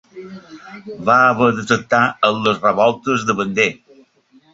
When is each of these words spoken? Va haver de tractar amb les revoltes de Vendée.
Va 1.09 1.17
haver 1.25 1.49
de 1.57 1.65
tractar 1.71 1.99
amb 2.29 2.47
les 2.47 2.57
revoltes 2.63 3.27
de 3.29 3.37
Vendée. 3.43 3.71